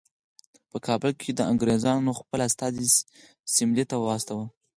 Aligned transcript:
په 0.69 0.77
کابل 0.87 1.11
کې 1.21 1.31
د 1.33 1.39
انګریزانو 1.51 2.11
خپل 2.19 2.39
استازی 2.47 2.87
سیملې 3.55 3.85
ته 3.91 3.95
واستاوه. 3.99 4.45